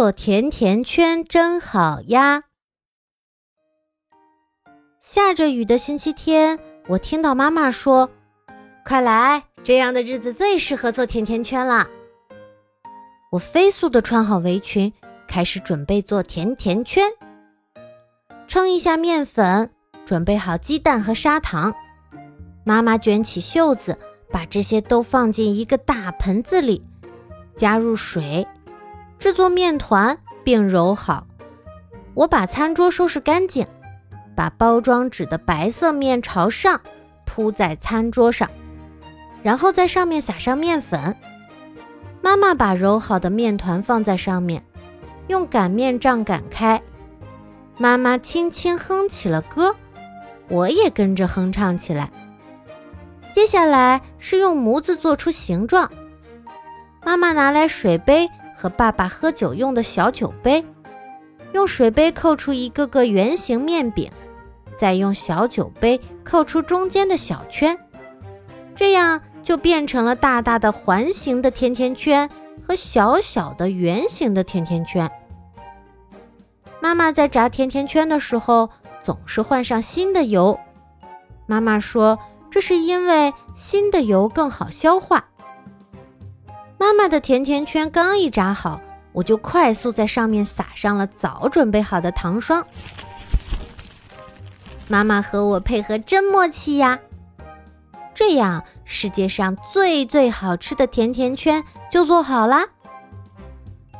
[0.00, 2.44] 做甜甜圈真好呀！
[4.98, 6.58] 下着雨的星期天，
[6.88, 8.10] 我听到妈妈说
[8.82, 11.86] ：“快来，这样的日子最适合做甜甜圈了。”
[13.32, 14.90] 我飞速的穿好围裙，
[15.28, 17.04] 开始准备做甜甜圈。
[18.48, 19.70] 称一下面粉，
[20.06, 21.74] 准备好鸡蛋和砂糖。
[22.64, 23.98] 妈妈卷起袖子，
[24.30, 26.82] 把这些都放进一个大盆子里，
[27.54, 28.48] 加入水。
[29.20, 31.26] 制作面团并揉好，
[32.14, 33.66] 我把餐桌收拾干净，
[34.34, 36.80] 把包装纸的白色面朝上
[37.26, 38.48] 铺在餐桌上，
[39.42, 41.14] 然后在上面撒上面粉。
[42.22, 44.64] 妈妈把揉好的面团放在上面，
[45.28, 46.80] 用擀面杖擀开。
[47.76, 49.76] 妈妈轻轻哼起了歌，
[50.48, 52.10] 我也跟着哼唱起来。
[53.34, 55.92] 接下来是用模子做出形状，
[57.04, 58.26] 妈妈拿来水杯。
[58.60, 60.62] 和爸爸喝酒用的小酒杯，
[61.54, 64.12] 用水杯扣出一个个圆形面饼，
[64.76, 67.78] 再用小酒杯扣出中间的小圈，
[68.76, 72.28] 这样就变成了大大的环形的甜甜圈
[72.62, 75.10] 和小小的圆形的甜甜圈。
[76.80, 78.68] 妈妈在炸甜甜圈的时候
[79.02, 80.60] 总是换上新的油，
[81.46, 82.18] 妈妈说
[82.50, 85.29] 这是因为新的油更好消化。
[86.80, 88.80] 妈妈的甜甜圈刚一炸好，
[89.12, 92.66] 我就快速在上面撒上了早准备好的糖霜。
[94.88, 96.98] 妈妈和我配合真默契呀！
[98.14, 102.66] 这样，世界上最最好吃的甜甜圈就做好啦。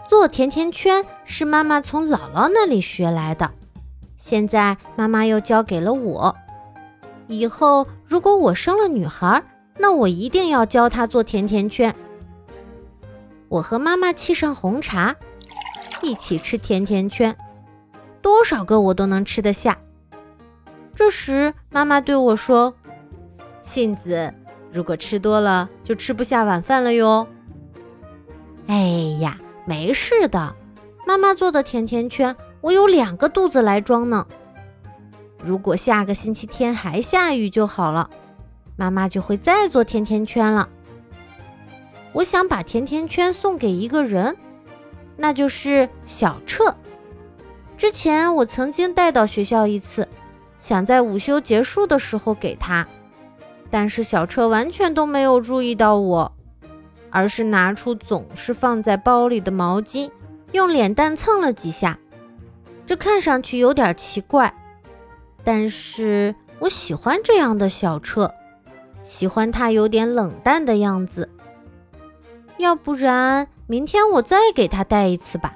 [0.08, 3.50] 做甜甜圈是妈妈从姥姥那里学来的，
[4.16, 6.34] 现在妈妈又教给了我。
[7.26, 9.42] 以后如果我生了女孩，
[9.76, 11.94] 那我一定要教她做甜甜圈。
[13.50, 15.16] 我和妈妈沏上红茶，
[16.02, 17.36] 一起吃甜甜圈，
[18.22, 19.76] 多少个我都能吃得下。
[20.94, 22.72] 这时，妈妈对我说
[23.60, 24.32] ：“杏子，
[24.70, 27.26] 如果吃多了，就吃不下晚饭了哟。”
[28.68, 28.78] 哎
[29.20, 30.54] 呀，没事的，
[31.04, 34.28] 妈妈做的甜甜圈，我有两个肚子来装呢。
[35.42, 38.08] 如果下个星期天还下雨就好了，
[38.76, 40.68] 妈妈就会再做甜甜圈了。
[42.12, 44.36] 我想把甜甜圈送给一个人，
[45.16, 46.74] 那就是小彻。
[47.76, 50.08] 之前我曾经带到学校一次，
[50.58, 52.86] 想在午休结束的时候给他，
[53.70, 56.32] 但是小彻完全都没有注意到我，
[57.10, 60.10] 而是拿出总是放在包里的毛巾，
[60.52, 61.98] 用脸蛋蹭了几下。
[62.86, 64.52] 这看上去有点奇怪，
[65.44, 68.34] 但是我喜欢这样的小彻，
[69.04, 71.30] 喜欢他有点冷淡的样子。
[72.60, 75.54] 要不然明天我再给他带一次吧，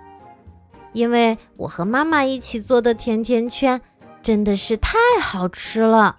[0.93, 3.81] 因为我和妈妈一起做的甜甜圈
[4.23, 6.17] 真的是太好吃了。